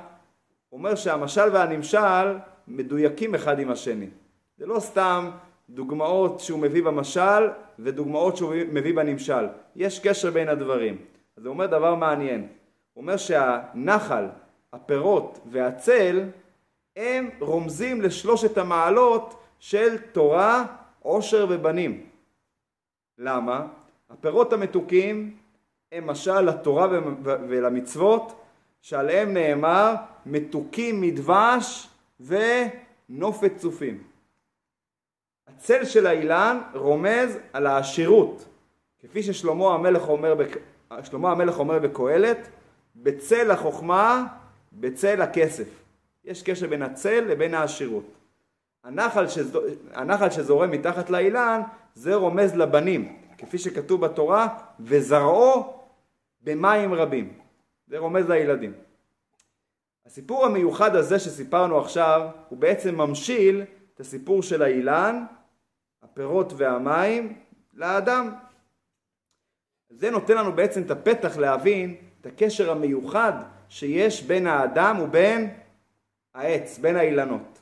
אומר 0.71 0.95
שהמשל 0.95 1.49
והנמשל 1.53 2.37
מדויקים 2.67 3.35
אחד 3.35 3.59
עם 3.59 3.71
השני. 3.71 4.07
זה 4.57 4.65
לא 4.65 4.79
סתם 4.79 5.29
דוגמאות 5.69 6.39
שהוא 6.39 6.59
מביא 6.59 6.83
במשל 6.83 7.49
ודוגמאות 7.79 8.37
שהוא 8.37 8.53
מביא 8.71 8.95
בנמשל. 8.95 9.47
יש 9.75 9.99
קשר 9.99 10.31
בין 10.31 10.49
הדברים. 10.49 10.97
אז 11.37 11.45
הוא 11.45 11.53
אומר 11.53 11.65
דבר 11.65 11.95
מעניין. 11.95 12.47
הוא 12.93 13.01
אומר 13.01 13.17
שהנחל, 13.17 14.25
הפירות 14.73 15.39
והצל 15.51 16.23
הם 16.95 17.29
רומזים 17.39 18.01
לשלושת 18.01 18.57
המעלות 18.57 19.43
של 19.59 19.97
תורה, 20.11 20.65
עושר 20.99 21.45
ובנים. 21.49 22.05
למה? 23.17 23.67
הפירות 24.09 24.53
המתוקים 24.53 25.37
הם 25.91 26.07
משל 26.07 26.41
לתורה 26.41 26.87
ולמצוות 27.23 28.43
שעליהם 28.81 29.33
נאמר 29.33 29.95
מתוקים 30.25 31.01
מדבש 31.01 31.89
ונופת 32.19 33.51
צופים. 33.57 34.03
הצל 35.47 35.85
של 35.85 36.07
האילן 36.07 36.61
רומז 36.73 37.37
על 37.53 37.67
העשירות, 37.67 38.45
כפי 38.99 39.23
ששלמה 39.23 39.73
המלך 39.73 40.09
אומר, 40.09 40.35
שלמה 41.03 41.31
המלך 41.31 41.59
אומר 41.59 41.79
בקהלת, 41.79 42.47
בצל 42.95 43.51
החוכמה, 43.51 44.27
בצל 44.73 45.21
הכסף. 45.21 45.67
יש 46.25 46.43
קשר 46.43 46.67
בין 46.67 46.81
הצל 46.81 47.19
לבין 47.19 47.53
העשירות. 47.53 48.05
הנחל, 48.83 49.27
שזור, 49.27 49.63
הנחל 49.93 50.29
שזורם 50.29 50.71
מתחת 50.71 51.09
לאילן 51.09 51.61
זה 51.93 52.15
רומז 52.15 52.55
לבנים, 52.55 53.17
כפי 53.37 53.57
שכתוב 53.57 54.01
בתורה, 54.01 54.47
וזרעו 54.79 55.76
במים 56.47 56.93
רבים. 56.93 57.33
זה 57.87 57.97
רומז 57.97 58.29
לילדים. 58.29 58.73
הסיפור 60.05 60.45
המיוחד 60.45 60.95
הזה 60.95 61.19
שסיפרנו 61.19 61.79
עכשיו, 61.79 62.29
הוא 62.49 62.57
בעצם 62.57 62.95
ממשיל 62.95 63.63
את 63.93 63.99
הסיפור 63.99 64.43
של 64.43 64.61
האילן, 64.61 65.25
הפירות 66.03 66.53
והמים, 66.57 67.39
לאדם. 67.73 68.33
זה 69.89 70.11
נותן 70.11 70.37
לנו 70.37 70.53
בעצם 70.53 70.81
את 70.81 70.91
הפתח 70.91 71.37
להבין 71.37 71.95
את 72.21 72.25
הקשר 72.25 72.71
המיוחד 72.71 73.33
שיש 73.69 74.23
בין 74.23 74.47
האדם 74.47 74.99
ובין 74.99 75.49
העץ, 76.33 76.77
בין 76.77 76.95
האילנות. 76.95 77.59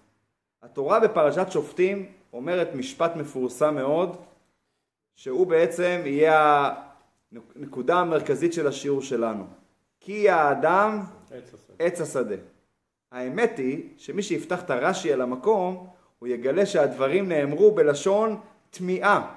התורה 0.63 0.99
בפרשת 0.99 1.47
שופטים 1.51 2.11
אומרת 2.33 2.75
משפט 2.75 3.15
מפורסם 3.15 3.75
מאוד, 3.75 4.17
שהוא 5.15 5.47
בעצם 5.47 6.01
יהיה 6.05 6.71
נקודה 7.55 7.99
המרכזית 7.99 8.53
של 8.53 8.67
השיעור 8.67 9.01
שלנו. 9.01 9.45
כי 9.99 10.29
האדם 10.29 11.01
עץ 11.79 12.01
השדה. 12.01 12.35
האמת 13.11 13.57
היא 13.57 13.89
שמי 13.97 14.23
שיפתח 14.23 14.61
את 14.61 14.69
הרש"י 14.69 15.13
על 15.13 15.21
המקום, 15.21 15.87
הוא 16.19 16.27
יגלה 16.27 16.65
שהדברים 16.65 17.29
נאמרו 17.29 17.71
בלשון 17.71 18.39
תמיהה. 18.69 19.35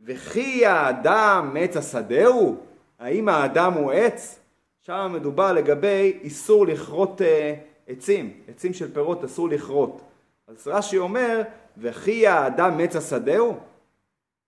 וכי 0.00 0.66
האדם 0.66 1.56
עץ 1.60 1.76
השדה 1.76 2.26
הוא? 2.26 2.56
האם 2.98 3.28
האדם 3.28 3.72
הוא 3.72 3.92
עץ? 3.92 4.38
שם 4.80 5.10
מדובר 5.14 5.52
לגבי 5.52 6.18
איסור 6.22 6.66
לכרות 6.66 7.22
אה, 7.22 7.54
עצים, 7.88 8.40
עצים 8.48 8.74
של 8.74 8.94
פירות 8.94 9.24
אסור 9.24 9.48
לכרות. 9.48 10.00
אז 10.46 10.68
רש"י 10.68 10.98
אומר, 10.98 11.42
וכי 11.78 12.26
האדם 12.26 12.80
עץ 12.80 12.96
השדה 12.96 13.38
הוא? 13.38 13.56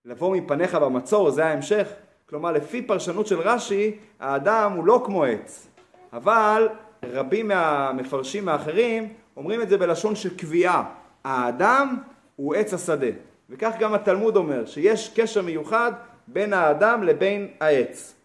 לבוא 0.05 0.37
מפניך 0.37 0.75
במצור, 0.75 1.31
זה 1.31 1.45
ההמשך. 1.45 1.87
כלומר, 2.29 2.51
לפי 2.51 2.81
פרשנות 2.81 3.27
של 3.27 3.39
רש"י, 3.39 3.97
האדם 4.19 4.71
הוא 4.71 4.85
לא 4.85 5.03
כמו 5.05 5.23
עץ. 5.23 5.67
אבל 6.13 6.69
רבים 7.03 7.47
מהמפרשים 7.47 8.49
האחרים 8.49 9.13
אומרים 9.37 9.61
את 9.61 9.69
זה 9.69 9.77
בלשון 9.77 10.15
של 10.15 10.37
קביעה. 10.37 10.93
האדם 11.23 11.97
הוא 12.35 12.55
עץ 12.55 12.73
השדה. 12.73 13.07
וכך 13.49 13.73
גם 13.79 13.93
התלמוד 13.93 14.35
אומר, 14.35 14.65
שיש 14.65 15.11
קשר 15.15 15.41
מיוחד 15.41 15.91
בין 16.27 16.53
האדם 16.53 17.03
לבין 17.03 17.47
העץ. 17.59 18.15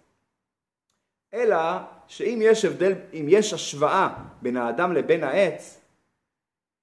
אלא 1.34 1.58
שאם 2.06 2.38
יש 2.42 2.64
הבדל, 2.64 2.94
אם 3.12 3.26
יש 3.28 3.52
השוואה 3.52 4.08
בין 4.42 4.56
האדם 4.56 4.92
לבין 4.92 5.24
העץ, 5.24 5.80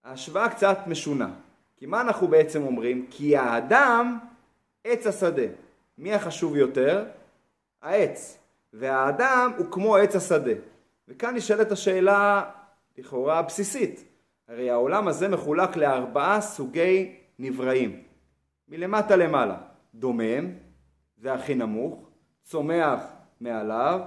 ההשוואה 0.04 0.50
קצת 0.50 0.78
משונה. 0.88 1.30
כי 1.78 1.86
מה 1.86 2.02
אנחנו 2.02 2.28
בעצם 2.28 2.64
אומרים? 2.64 3.06
כי 3.10 3.38
האדם 3.38 4.18
עץ 4.86 5.08
השדה. 5.08 5.44
מי 5.98 6.14
החשוב 6.14 6.56
יותר? 6.56 7.06
העץ. 7.82 8.38
והאדם 8.74 9.52
הוא 9.58 9.66
כמו 9.72 9.96
עץ 9.96 10.16
השדה. 10.16 10.52
וכאן 11.08 11.36
נשאלת 11.36 11.72
השאלה 11.72 12.44
לכאורה 12.98 13.40
הבסיסית. 13.40 14.04
הרי 14.48 14.70
העולם 14.70 15.08
הזה 15.08 15.28
מחולק 15.28 15.76
לארבעה 15.76 16.42
סוגי 16.42 17.16
נבראים. 17.40 18.04
מלמטה 18.70 19.16
למעלה. 19.16 19.58
דומם, 19.96 20.52
זה 21.18 21.34
הכי 21.34 21.56
נמוך, 21.56 22.10
צומח 22.44 23.02
מעליו, 23.42 24.00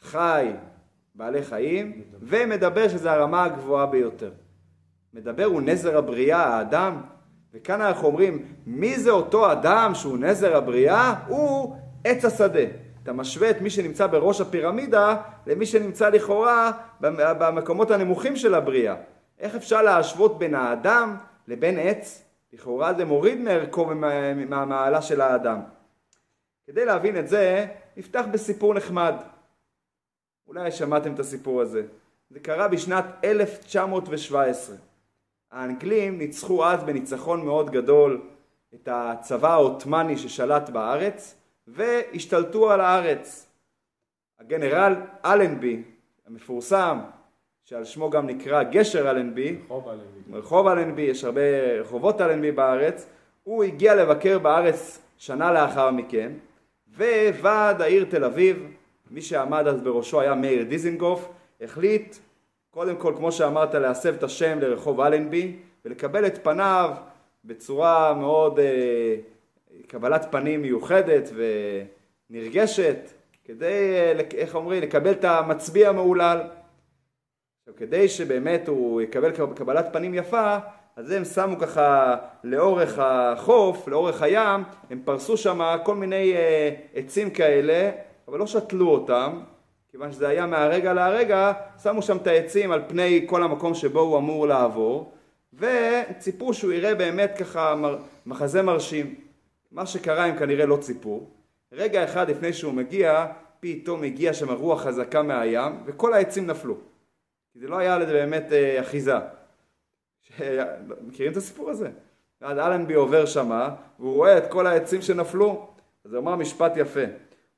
חי, 0.00 0.50
בעלי 1.14 1.42
חיים, 1.44 2.02
ומדבר 2.20 2.88
שזה 2.88 3.12
הרמה 3.12 3.44
הגבוהה 3.44 3.86
ביותר. 3.86 4.32
מדבר 5.14 5.44
הוא 5.44 5.62
נזר 5.62 5.98
הבריאה, 5.98 6.44
האדם, 6.44 7.02
וכאן 7.56 7.80
אנחנו 7.80 8.06
אומרים, 8.06 8.46
מי 8.66 8.98
זה 8.98 9.10
אותו 9.10 9.52
אדם 9.52 9.94
שהוא 9.94 10.18
נזר 10.18 10.56
הבריאה? 10.56 11.14
הוא 11.26 11.76
עץ 12.04 12.24
השדה. 12.24 12.64
אתה 13.02 13.12
משווה 13.12 13.50
את 13.50 13.60
מי 13.60 13.70
שנמצא 13.70 14.06
בראש 14.06 14.40
הפירמידה 14.40 15.16
למי 15.46 15.66
שנמצא 15.66 16.08
לכאורה 16.08 16.72
במקומות 17.00 17.90
הנמוכים 17.90 18.36
של 18.36 18.54
הבריאה. 18.54 18.94
איך 19.38 19.54
אפשר 19.54 19.82
להשוות 19.82 20.38
בין 20.38 20.54
האדם 20.54 21.16
לבין 21.48 21.78
עץ? 21.78 22.24
לכאורה 22.52 22.94
זה 22.94 23.04
מוריד 23.04 23.40
מערכו 23.40 23.88
ומהמעלה 23.90 25.02
של 25.02 25.20
האדם. 25.20 25.60
כדי 26.66 26.84
להבין 26.84 27.18
את 27.18 27.28
זה, 27.28 27.66
נפתח 27.96 28.24
בסיפור 28.30 28.74
נחמד. 28.74 29.14
אולי 30.48 30.72
שמעתם 30.72 31.14
את 31.14 31.18
הסיפור 31.18 31.60
הזה. 31.60 31.82
זה 32.30 32.40
קרה 32.40 32.68
בשנת 32.68 33.04
1917. 33.24 34.76
האנגלים 35.56 36.18
ניצחו 36.18 36.64
אז 36.64 36.84
בניצחון 36.84 37.44
מאוד 37.44 37.70
גדול 37.70 38.20
את 38.74 38.88
הצבא 38.92 39.52
העות'מאני 39.52 40.18
ששלט 40.18 40.70
בארץ 40.70 41.34
והשתלטו 41.66 42.70
על 42.72 42.80
הארץ. 42.80 43.46
הגנרל 44.40 44.94
אלנבי 45.24 45.82
המפורסם 46.26 46.98
שעל 47.64 47.84
שמו 47.84 48.10
גם 48.10 48.26
נקרא 48.26 48.62
גשר 48.62 49.10
אלנבי, 49.10 49.58
רחוב 49.64 49.88
אלנבי, 49.88 50.38
רחוב 50.38 50.66
אלנבי, 50.66 51.02
יש 51.02 51.24
הרבה 51.24 51.40
רחובות 51.80 52.20
אלנבי 52.20 52.52
בארץ, 52.52 53.08
הוא 53.44 53.64
הגיע 53.64 53.94
לבקר 53.94 54.38
בארץ 54.38 55.02
שנה 55.16 55.52
לאחר 55.52 55.90
מכן 55.90 56.32
וועד 56.96 57.82
העיר 57.82 58.06
תל 58.10 58.24
אביב, 58.24 58.66
מי 59.10 59.22
שעמד 59.22 59.66
אז 59.66 59.80
בראשו 59.80 60.20
היה 60.20 60.34
מאיר 60.34 60.64
דיזינגוף, 60.64 61.28
החליט 61.60 62.16
קודם 62.76 62.96
כל, 62.96 63.14
כמו 63.16 63.32
שאמרת, 63.32 63.74
להסב 63.74 64.14
את 64.14 64.22
השם 64.22 64.58
לרחוב 64.60 65.00
אלנבי 65.00 65.56
ולקבל 65.84 66.26
את 66.26 66.44
פניו 66.44 66.90
בצורה 67.44 68.14
מאוד, 68.14 68.58
אה, 68.58 69.16
קבלת 69.86 70.26
פנים 70.30 70.62
מיוחדת 70.62 71.30
ונרגשת, 72.30 72.96
כדי, 73.44 73.94
אה, 73.94 74.20
איך 74.34 74.54
אומרים, 74.54 74.82
לקבל 74.82 75.10
את 75.10 75.24
המצביע 75.24 75.88
המהולל. 75.88 76.40
כדי 77.76 78.08
שבאמת 78.08 78.68
הוא 78.68 79.00
יקבל 79.02 79.30
קבלת 79.54 79.86
פנים 79.92 80.14
יפה, 80.14 80.56
אז 80.96 81.10
הם 81.10 81.24
שמו 81.24 81.58
ככה 81.58 82.16
לאורך 82.44 82.98
החוף, 82.98 83.88
לאורך 83.88 84.22
הים, 84.22 84.62
הם 84.90 85.00
פרסו 85.04 85.36
שם 85.36 85.76
כל 85.84 85.94
מיני 85.94 86.32
אה, 86.32 86.70
עצים 86.94 87.30
כאלה, 87.30 87.90
אבל 88.28 88.38
לא 88.38 88.46
שתלו 88.46 88.88
אותם, 88.88 89.40
כיוון 89.96 90.12
שזה 90.12 90.28
היה 90.28 90.46
מהרגע 90.46 90.92
להרגע, 90.92 91.52
שמו 91.82 92.02
שם 92.02 92.16
את 92.16 92.26
העצים 92.26 92.72
על 92.72 92.82
פני 92.88 93.24
כל 93.28 93.42
המקום 93.42 93.74
שבו 93.74 94.00
הוא 94.00 94.18
אמור 94.18 94.46
לעבור, 94.46 95.12
וציפו 95.54 96.54
שהוא 96.54 96.72
יראה 96.72 96.94
באמת 96.94 97.32
ככה 97.38 97.74
מחזה 98.26 98.62
מרשים. 98.62 99.14
מה 99.72 99.86
שקרה 99.86 100.24
הם 100.24 100.38
כנראה 100.38 100.66
לא 100.66 100.76
ציפו. 100.76 101.26
רגע 101.72 102.04
אחד 102.04 102.30
לפני 102.30 102.52
שהוא 102.52 102.74
מגיע, 102.74 103.26
פתאום 103.60 104.02
הגיע 104.02 104.34
שם 104.34 104.52
רוח 104.52 104.82
חזקה 104.82 105.22
מהים, 105.22 105.72
וכל 105.86 106.14
העצים 106.14 106.46
נפלו. 106.46 106.76
כי 107.52 107.58
זה 107.58 107.68
לא 107.68 107.78
היה 107.78 107.98
לזה 107.98 108.12
באמת 108.12 108.52
אה, 108.52 108.80
אחיזה. 108.80 109.16
ש... 110.20 110.32
מכירים 111.06 111.32
את 111.32 111.36
הסיפור 111.36 111.70
הזה? 111.70 111.90
ואז 112.40 112.58
אלנבי 112.58 112.94
עובר 112.94 113.26
שמה, 113.26 113.74
והוא 113.98 114.14
רואה 114.14 114.38
את 114.38 114.50
כל 114.50 114.66
העצים 114.66 115.02
שנפלו, 115.02 115.66
אז 116.04 116.12
הוא 116.12 116.20
אמר 116.20 116.36
משפט 116.36 116.72
יפה. 116.76 117.04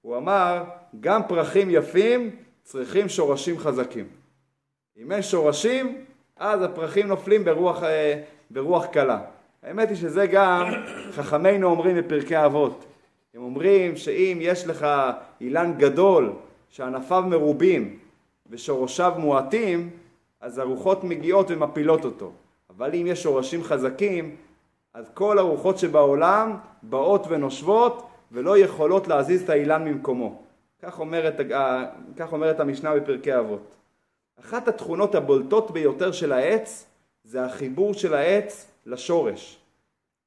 הוא 0.01 0.17
אמר, 0.17 0.65
גם 1.01 1.23
פרחים 1.29 1.71
יפים 1.71 2.31
צריכים 2.63 3.09
שורשים 3.09 3.59
חזקים. 3.59 4.05
אם 5.03 5.13
אין 5.13 5.23
שורשים, 5.23 6.05
אז 6.37 6.63
הפרחים 6.63 7.07
נופלים 7.07 7.45
ברוח, 7.45 7.83
אה, 7.83 8.23
ברוח 8.51 8.87
קלה. 8.87 9.21
האמת 9.63 9.89
היא 9.89 9.97
שזה 9.97 10.27
גם 10.27 10.67
חכמינו 11.13 11.71
אומרים 11.71 11.97
בפרקי 11.97 12.45
אבות. 12.45 12.85
הם 13.35 13.43
אומרים 13.43 13.97
שאם 13.97 14.39
יש 14.41 14.67
לך 14.67 14.87
אילן 15.41 15.75
גדול 15.79 16.33
שענפיו 16.71 17.25
מרובים 17.27 17.99
ושורשיו 18.51 19.13
מועטים, 19.19 19.91
אז 20.41 20.59
הרוחות 20.59 21.05
מגיעות 21.05 21.51
ומפילות 21.51 22.05
אותו. 22.05 22.33
אבל 22.71 22.95
אם 22.95 23.07
יש 23.07 23.23
שורשים 23.23 23.65
חזקים, 23.65 24.37
אז 24.95 25.11
כל 25.15 25.39
הרוחות 25.39 25.79
שבעולם 25.79 26.57
באות 26.83 27.27
ונושבות 27.29 28.09
ולא 28.33 28.59
יכולות 28.59 29.09
להזיז 29.09 29.43
את 29.43 29.51
האילן 29.51 29.85
ממקומו. 29.85 30.43
כך 30.83 31.01
אומרת, 31.01 31.35
כך 32.17 32.33
אומרת 32.33 32.61
המשנה 32.61 32.95
בפרקי 32.95 33.39
אבות. 33.39 33.75
אחת 34.41 34.69
התכונות 34.69 35.15
הבולטות 35.15 35.71
ביותר 35.71 36.13
של 36.13 36.33
העץ 36.33 36.87
זה 37.25 37.45
החיבור 37.45 37.95
של 37.95 38.15
העץ 38.15 38.71
לשורש. 38.87 39.59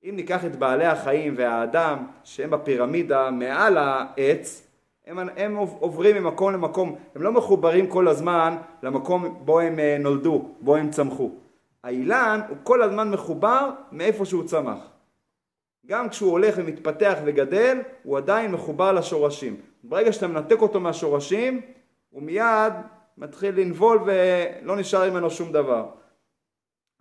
אם 0.04 0.16
ניקח 0.16 0.46
את 0.46 0.56
בעלי 0.56 0.86
החיים 0.86 1.34
והאדם 1.38 2.08
שהם 2.24 2.50
בפירמידה 2.50 3.32
מעל 3.32 3.78
העץ, 3.78 4.68
הם, 5.08 5.20
הם 5.38 5.56
עוברים 5.56 6.24
ממקום 6.24 6.54
למקום, 6.54 6.96
הם 7.16 7.22
לא 7.22 7.32
מחוברים 7.32 7.88
כל 7.88 8.08
הזמן 8.08 8.58
למקום 8.84 9.40
בו 9.46 9.60
הם 9.60 9.80
אה, 9.80 9.98
נולדו, 10.00 10.50
בו 10.62 10.76
הם 10.76 10.92
צמחו. 10.92 11.32
האילן 11.84 12.40
הוא 12.50 12.58
כל 12.64 12.82
הזמן 12.82 13.12
מחובר 13.12 13.70
מאיפה 13.92 14.26
שהוא 14.26 14.44
צמח. 14.44 14.80
גם 15.86 16.10
כשהוא 16.10 16.32
הולך 16.32 16.56
ומתפתח 16.58 17.18
וגדל, 17.26 17.82
הוא 18.04 18.18
עדיין 18.18 18.52
מחובר 18.52 18.92
לשורשים. 18.92 19.71
ברגע 19.84 20.14
שאתה 20.14 20.28
מנתק 20.28 20.62
אותו 20.62 20.80
מהשורשים, 20.80 21.62
הוא 22.10 22.22
מיד 22.22 22.74
מתחיל 23.18 23.60
לנבול 23.60 24.00
ולא 24.06 24.78
נשאר 24.78 25.12
ממנו 25.12 25.30
שום 25.32 25.52
דבר. 25.52 25.90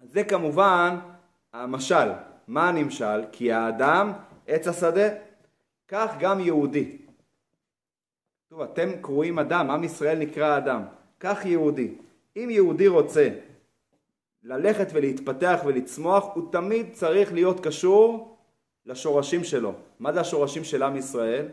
זה 0.03 0.25
כמובן 0.25 0.97
המשל. 1.53 2.09
מה 2.49 2.69
הנמשל? 2.69 3.25
כי 3.33 3.53
האדם 3.53 4.13
עץ 4.47 4.69
השדה, 4.69 5.09
כך 5.89 6.15
גם 6.21 6.41
יהודי. 6.41 6.97
טוב, 8.49 8.61
אתם 8.61 8.89
קרואים 9.03 9.39
אדם, 9.39 9.71
עם 9.71 9.85
ישראל 9.85 10.19
נקרא 10.19 10.59
אדם. 10.59 10.83
כך 11.21 11.47
יהודי. 11.47 11.95
אם 12.37 12.49
יהודי 12.51 12.89
רוצה 12.89 13.29
ללכת 14.43 14.87
ולהתפתח 14.93 15.61
ולצמוח, 15.65 16.25
הוא 16.35 16.53
תמיד 16.53 16.87
צריך 16.93 17.33
להיות 17.33 17.67
קשור 17.67 18.37
לשורשים 18.87 19.45
שלו. 19.45 19.73
מה 19.99 20.13
זה 20.13 20.21
השורשים 20.21 20.65
של 20.65 20.83
עם 20.83 20.97
ישראל? 20.97 21.49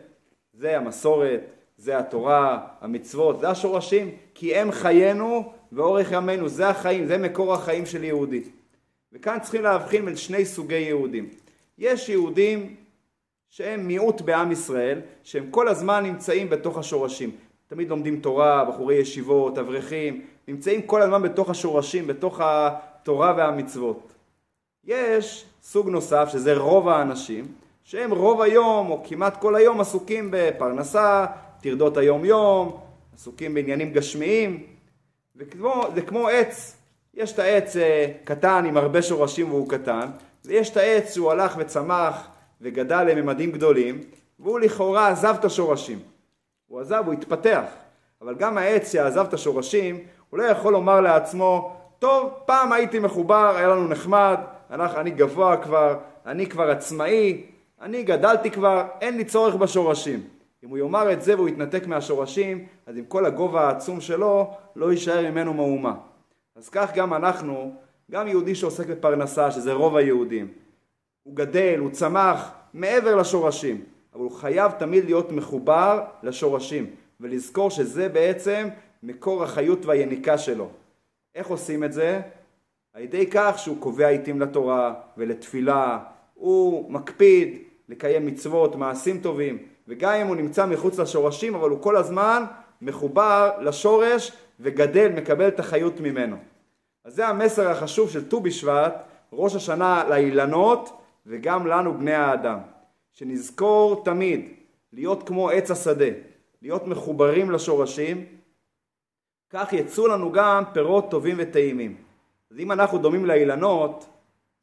זה 0.58 0.76
המסורת, 0.76 1.40
זה 1.76 1.98
התורה, 1.98 2.66
המצוות, 2.80 3.40
זה 3.40 3.48
השורשים, 3.48 4.10
כי 4.34 4.56
הם 4.56 4.72
חיינו 4.72 5.52
ואורך 5.72 6.12
ימינו, 6.12 6.48
זה 6.48 6.68
החיים, 6.68 7.06
זה 7.06 7.18
מקור 7.18 7.54
החיים 7.54 7.86
של 7.86 8.04
יהודי. 8.04 8.42
וכאן 9.12 9.38
צריכים 9.42 9.62
להבחין 9.62 10.04
בין 10.04 10.16
שני 10.16 10.44
סוגי 10.44 10.74
יהודים. 10.74 11.28
יש 11.78 12.08
יהודים 12.08 12.76
שהם 13.50 13.86
מיעוט 13.86 14.20
בעם 14.20 14.52
ישראל, 14.52 15.00
שהם 15.22 15.50
כל 15.50 15.68
הזמן 15.68 16.04
נמצאים 16.04 16.50
בתוך 16.50 16.78
השורשים. 16.78 17.30
תמיד 17.66 17.88
לומדים 17.88 18.20
תורה, 18.20 18.64
בחורי 18.64 18.94
ישיבות, 18.94 19.58
אברכים, 19.58 20.24
נמצאים 20.48 20.82
כל 20.82 21.02
הזמן 21.02 21.22
בתוך 21.22 21.50
השורשים, 21.50 22.06
בתוך 22.06 22.40
התורה 22.42 23.34
והמצוות. 23.36 24.12
יש 24.84 25.44
סוג 25.62 25.88
נוסף, 25.88 26.28
שזה 26.32 26.56
רוב 26.56 26.88
האנשים, 26.88 27.44
שהם 27.88 28.12
רוב 28.12 28.40
היום, 28.40 28.90
או 28.90 29.02
כמעט 29.04 29.40
כל 29.40 29.56
היום, 29.56 29.80
עסוקים 29.80 30.28
בפרנסה, 30.30 31.26
טרדות 31.62 31.96
היום-יום, 31.96 32.80
עסוקים 33.14 33.54
בעניינים 33.54 33.92
גשמיים, 33.92 34.66
וזה 35.36 36.02
כמו 36.06 36.28
עץ, 36.28 36.76
יש 37.14 37.32
את 37.32 37.38
העץ 37.38 37.76
אה, 37.76 38.12
קטן 38.24 38.64
עם 38.64 38.76
הרבה 38.76 39.02
שורשים 39.02 39.50
והוא 39.50 39.68
קטן, 39.68 40.08
ויש 40.44 40.70
את 40.70 40.76
העץ 40.76 41.14
שהוא 41.14 41.30
הלך 41.30 41.54
וצמח 41.58 42.28
וגדל 42.60 43.02
לממדים 43.02 43.52
גדולים, 43.52 44.00
והוא 44.38 44.60
לכאורה 44.60 45.08
עזב 45.08 45.36
את 45.40 45.44
השורשים. 45.44 45.98
הוא 46.66 46.80
עזב, 46.80 47.02
הוא 47.06 47.12
התפתח. 47.12 47.64
אבל 48.22 48.34
גם 48.34 48.58
העץ 48.58 48.92
שעזב 48.92 49.26
את 49.28 49.34
השורשים, 49.34 49.98
הוא 50.30 50.38
לא 50.38 50.44
יכול 50.44 50.72
לומר 50.72 51.00
לעצמו, 51.00 51.76
טוב, 51.98 52.32
פעם 52.46 52.72
הייתי 52.72 52.98
מחובר, 52.98 53.56
היה 53.56 53.68
לנו 53.68 53.88
נחמד, 53.88 54.38
אני 54.70 55.10
גבוה 55.10 55.56
כבר, 55.56 55.98
אני 56.26 56.46
כבר 56.46 56.70
עצמאי, 56.70 57.42
אני 57.80 58.02
גדלתי 58.02 58.50
כבר, 58.50 58.86
אין 59.00 59.16
לי 59.16 59.24
צורך 59.24 59.54
בשורשים. 59.54 60.22
אם 60.64 60.68
הוא 60.68 60.78
יאמר 60.78 61.12
את 61.12 61.22
זה 61.22 61.36
והוא 61.36 61.48
יתנתק 61.48 61.86
מהשורשים, 61.86 62.66
אז 62.86 62.96
עם 62.96 63.04
כל 63.04 63.26
הגובה 63.26 63.68
העצום 63.68 64.00
שלו, 64.00 64.50
לא 64.76 64.92
יישאר 64.92 65.30
ממנו 65.30 65.54
מאומה. 65.54 65.94
אז 66.56 66.68
כך 66.68 66.94
גם 66.94 67.14
אנחנו, 67.14 67.72
גם 68.10 68.28
יהודי 68.28 68.54
שעוסק 68.54 68.86
בפרנסה, 68.86 69.50
שזה 69.50 69.72
רוב 69.72 69.96
היהודים, 69.96 70.48
הוא 71.22 71.36
גדל, 71.36 71.78
הוא 71.78 71.90
צמח 71.90 72.52
מעבר 72.74 73.16
לשורשים, 73.16 73.84
אבל 74.14 74.22
הוא 74.22 74.32
חייב 74.32 74.72
תמיד 74.72 75.04
להיות 75.04 75.32
מחובר 75.32 76.04
לשורשים, 76.22 76.86
ולזכור 77.20 77.70
שזה 77.70 78.08
בעצם 78.08 78.68
מקור 79.02 79.44
החיות 79.44 79.86
והיניקה 79.86 80.38
שלו. 80.38 80.68
איך 81.34 81.46
עושים 81.46 81.84
את 81.84 81.92
זה? 81.92 82.20
על 82.92 83.02
ידי 83.02 83.26
כך 83.30 83.54
שהוא 83.58 83.76
קובע 83.80 84.08
עיתים 84.08 84.40
לתורה 84.40 84.94
ולתפילה, 85.16 85.98
הוא 86.34 86.92
מקפיד 86.92 87.58
לקיים 87.88 88.26
מצוות, 88.26 88.76
מעשים 88.76 89.20
טובים, 89.20 89.58
וגם 89.88 90.12
אם 90.12 90.26
הוא 90.26 90.36
נמצא 90.36 90.66
מחוץ 90.66 90.98
לשורשים, 90.98 91.54
אבל 91.54 91.70
הוא 91.70 91.82
כל 91.82 91.96
הזמן 91.96 92.44
מחובר 92.82 93.50
לשורש 93.60 94.32
וגדל, 94.60 95.12
מקבל 95.12 95.48
את 95.48 95.60
החיות 95.60 96.00
ממנו. 96.00 96.36
אז 97.04 97.14
זה 97.14 97.28
המסר 97.28 97.68
החשוב 97.68 98.10
של 98.10 98.28
ט"ו 98.28 98.40
בשבט, 98.40 98.94
ראש 99.32 99.54
השנה 99.54 100.04
לאילנות 100.08 101.00
וגם 101.26 101.66
לנו 101.66 101.98
בני 101.98 102.14
האדם. 102.14 102.58
שנזכור 103.12 104.04
תמיד 104.04 104.48
להיות 104.92 105.28
כמו 105.28 105.50
עץ 105.50 105.70
השדה, 105.70 106.10
להיות 106.62 106.86
מחוברים 106.86 107.50
לשורשים, 107.50 108.24
כך 109.50 109.72
יצאו 109.72 110.06
לנו 110.06 110.32
גם 110.32 110.62
פירות 110.72 111.10
טובים 111.10 111.36
וטעימים. 111.38 111.96
אז 112.50 112.58
אם 112.58 112.72
אנחנו 112.72 112.98
דומים 112.98 113.26
לאילנות, 113.26 114.06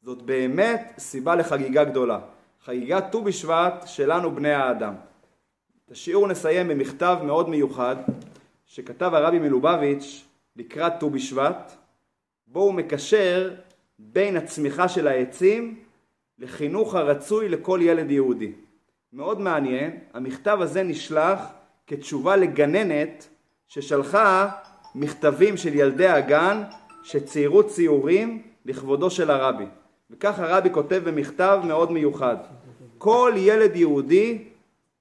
זאת 0.02 0.22
באמת 0.22 0.92
סיבה 0.98 1.34
לחגיגה 1.34 1.84
גדולה. 1.84 2.18
חגיגת 2.66 3.04
ט"ו 3.12 3.22
בשבט 3.22 3.84
שלנו 3.86 4.34
בני 4.34 4.52
האדם. 4.52 4.94
את 5.86 5.90
השיעור 5.90 6.28
נסיים 6.28 6.68
במכתב 6.68 7.18
מאוד 7.24 7.48
מיוחד 7.48 7.96
שכתב 8.66 9.10
הרבי 9.14 9.38
מלובביץ' 9.38 10.24
לקראת 10.56 10.92
ט"ו 11.00 11.10
בשבט, 11.10 11.72
בו 12.46 12.60
הוא 12.60 12.74
מקשר 12.74 13.54
בין 13.98 14.36
הצמיחה 14.36 14.88
של 14.88 15.08
העצים 15.08 15.80
לחינוך 16.38 16.94
הרצוי 16.94 17.48
לכל 17.48 17.80
ילד 17.82 18.10
יהודי. 18.10 18.52
מאוד 19.12 19.40
מעניין, 19.40 19.98
המכתב 20.14 20.58
הזה 20.60 20.82
נשלח 20.82 21.40
כתשובה 21.86 22.36
לגננת 22.36 23.28
ששלחה 23.68 24.48
מכתבים 24.94 25.56
של 25.56 25.74
ילדי 25.74 26.08
הגן 26.08 26.62
שציירו 27.02 27.62
ציורים 27.62 28.42
לכבודו 28.64 29.10
של 29.10 29.30
הרבי. 29.30 29.66
וכך 30.10 30.38
הרבי 30.38 30.70
כותב 30.70 31.02
במכתב 31.04 31.60
מאוד 31.64 31.92
מיוחד: 31.92 32.36
כל 32.98 33.32
ילד 33.36 33.76
יהודי 33.76 34.44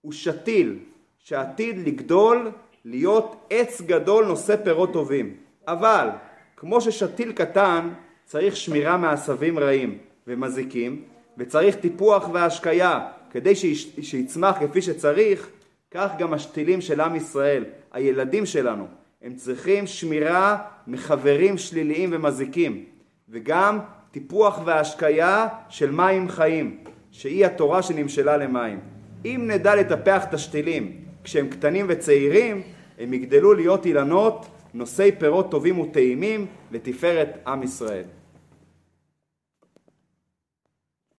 הוא 0.01 0.11
שתיל 0.11 0.79
שעתיד 1.19 1.87
לגדול 1.87 2.51
להיות 2.85 3.35
עץ 3.49 3.81
גדול 3.81 4.25
נושא 4.25 4.55
פירות 4.63 4.93
טובים. 4.93 5.35
אבל 5.67 6.09
כמו 6.57 6.81
ששתיל 6.81 7.31
קטן 7.31 7.89
צריך 8.25 8.55
שמירה 8.55 8.97
מעשבים 8.97 9.59
רעים 9.59 9.97
ומזיקים 10.27 11.03
וצריך 11.37 11.75
טיפוח 11.75 12.29
והשקיה 12.33 13.07
כדי 13.29 13.55
שיצמח 14.01 14.55
כפי 14.59 14.81
שצריך, 14.81 15.49
כך 15.91 16.11
גם 16.17 16.33
השתילים 16.33 16.81
של 16.81 17.01
עם 17.01 17.15
ישראל, 17.15 17.65
הילדים 17.91 18.45
שלנו, 18.45 18.87
הם 19.21 19.35
צריכים 19.35 19.87
שמירה 19.87 20.57
מחברים 20.87 21.57
שליליים 21.57 22.09
ומזיקים 22.13 22.85
וגם 23.29 23.79
טיפוח 24.15 24.59
והשקיה 24.65 25.47
של 25.69 25.91
מים 25.91 26.29
חיים, 26.29 26.77
שהיא 27.11 27.45
התורה 27.45 27.81
שנמשלה 27.81 28.37
למים. 28.37 28.79
אם 29.25 29.43
נדע 29.47 29.75
לטפח 29.75 30.23
את 30.23 30.33
השתילים 30.33 30.91
כשהם 31.23 31.47
קטנים 31.47 31.85
וצעירים, 31.89 32.61
הם 32.99 33.13
יגדלו 33.13 33.53
להיות 33.53 33.85
אילנות 33.85 34.45
נושאי 34.73 35.11
פירות 35.19 35.51
טובים 35.51 35.79
וטעימים 35.79 36.45
לתפארת 36.71 37.37
עם 37.47 37.63
ישראל. 37.63 38.03